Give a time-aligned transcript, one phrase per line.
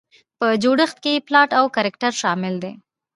[0.39, 2.71] په جوړښت کې یې پلاټ او کرکټر شامل دي.